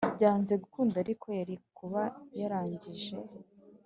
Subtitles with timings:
[0.15, 2.01] Byanze gukunda ariko yari kuba
[2.39, 3.15] yarangije